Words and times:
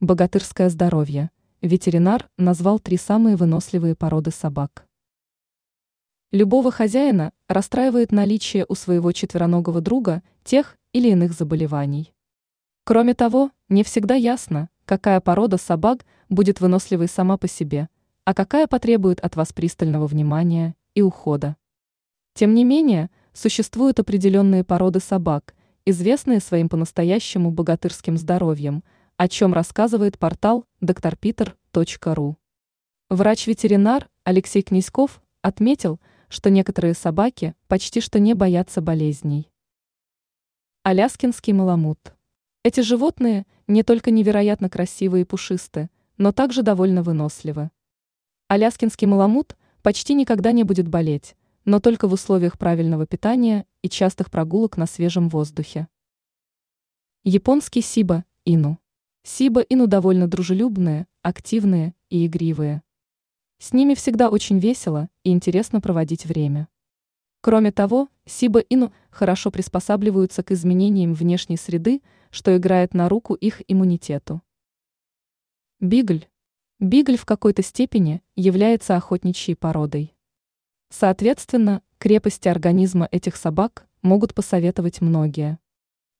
Богатырское 0.00 0.68
здоровье. 0.68 1.30
Ветеринар 1.62 2.28
назвал 2.36 2.78
три 2.78 2.98
самые 2.98 3.36
выносливые 3.36 3.94
породы 3.94 4.30
собак. 4.30 4.86
Любого 6.32 6.70
хозяина 6.70 7.32
расстраивает 7.48 8.12
наличие 8.12 8.66
у 8.68 8.74
своего 8.74 9.12
четвероногого 9.12 9.80
друга 9.80 10.22
тех 10.44 10.76
или 10.92 11.08
иных 11.08 11.32
заболеваний. 11.32 12.12
Кроме 12.84 13.14
того, 13.14 13.52
не 13.70 13.82
всегда 13.84 14.14
ясно, 14.14 14.68
какая 14.84 15.18
порода 15.22 15.56
собак 15.56 16.04
будет 16.28 16.60
выносливой 16.60 17.08
сама 17.08 17.38
по 17.38 17.48
себе, 17.48 17.88
а 18.26 18.34
какая 18.34 18.66
потребует 18.66 19.20
от 19.20 19.34
вас 19.34 19.54
пристального 19.54 20.06
внимания 20.06 20.74
и 20.94 21.00
ухода. 21.00 21.56
Тем 22.34 22.52
не 22.52 22.64
менее, 22.64 23.08
существуют 23.32 23.98
определенные 23.98 24.62
породы 24.62 25.00
собак, 25.00 25.54
известные 25.86 26.40
своим 26.40 26.68
по-настоящему 26.68 27.50
богатырским 27.50 28.18
здоровьем, 28.18 28.84
о 29.16 29.28
чем 29.28 29.54
рассказывает 29.54 30.18
портал 30.18 30.66
drpeter.ru. 30.82 32.36
Врач-ветеринар 33.08 34.10
Алексей 34.24 34.62
Князьков 34.62 35.22
отметил, 35.40 36.00
что 36.28 36.50
некоторые 36.50 36.92
собаки 36.92 37.54
почти 37.66 38.00
что 38.00 38.18
не 38.18 38.34
боятся 38.34 38.82
болезней. 38.82 39.50
Аляскинский 40.82 41.52
маламут. 41.52 42.14
Эти 42.62 42.80
животные 42.80 43.46
не 43.66 43.82
только 43.82 44.10
невероятно 44.10 44.68
красивые 44.68 45.22
и 45.22 45.24
пушистые, 45.24 45.88
но 46.18 46.32
также 46.32 46.62
довольно 46.62 47.02
выносливы. 47.02 47.70
Аляскинский 48.48 49.06
маламут 49.06 49.56
почти 49.82 50.14
никогда 50.14 50.52
не 50.52 50.64
будет 50.64 50.88
болеть, 50.88 51.36
но 51.64 51.80
только 51.80 52.06
в 52.06 52.12
условиях 52.12 52.58
правильного 52.58 53.06
питания 53.06 53.66
и 53.80 53.88
частых 53.88 54.30
прогулок 54.30 54.76
на 54.76 54.86
свежем 54.86 55.28
воздухе. 55.28 55.88
Японский 57.24 57.80
сиба 57.80 58.24
ину. 58.44 58.78
Сиба 59.28 59.60
ину 59.62 59.88
довольно 59.88 60.28
дружелюбные, 60.28 61.08
активные 61.22 61.96
и 62.10 62.26
игривые. 62.26 62.84
С 63.58 63.72
ними 63.72 63.94
всегда 63.94 64.28
очень 64.28 64.60
весело 64.60 65.08
и 65.24 65.32
интересно 65.32 65.80
проводить 65.80 66.26
время. 66.26 66.68
Кроме 67.40 67.72
того, 67.72 68.08
сиба 68.24 68.60
ину 68.60 68.92
хорошо 69.10 69.50
приспосабливаются 69.50 70.44
к 70.44 70.52
изменениям 70.52 71.12
внешней 71.12 71.56
среды, 71.56 72.02
что 72.30 72.56
играет 72.56 72.94
на 72.94 73.08
руку 73.08 73.34
их 73.34 73.62
иммунитету. 73.66 74.42
Бигль. 75.80 76.28
Бигль 76.78 77.16
в 77.16 77.24
какой-то 77.24 77.64
степени 77.64 78.22
является 78.36 78.94
охотничьей 78.94 79.56
породой. 79.56 80.14
Соответственно, 80.90 81.82
крепости 81.98 82.46
организма 82.46 83.08
этих 83.10 83.34
собак 83.34 83.88
могут 84.02 84.34
посоветовать 84.34 85.00
многие. 85.00 85.58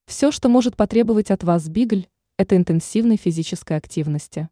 Все, 0.06 0.32
что 0.32 0.48
может 0.48 0.76
потребовать 0.76 1.30
от 1.30 1.44
вас 1.44 1.68
бигль, 1.68 2.08
это 2.38 2.56
интенсивной 2.56 3.16
физической 3.16 3.76
активности. 3.76 4.48